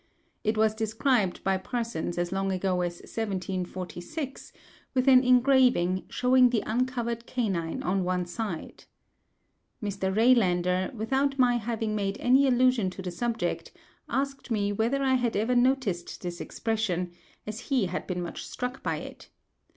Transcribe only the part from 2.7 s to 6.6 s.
as 1746, with an engraving, showing